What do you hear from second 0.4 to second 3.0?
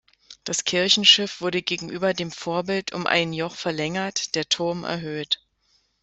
Das Kirchenschiff wurde gegenüber dem Vorbild